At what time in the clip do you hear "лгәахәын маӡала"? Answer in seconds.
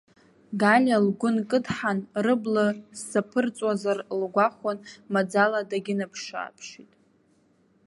4.21-5.59